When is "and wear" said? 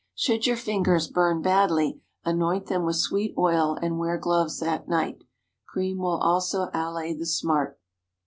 3.83-4.17